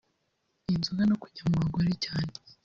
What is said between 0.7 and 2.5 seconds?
inzoga no kujya mu bagore cyane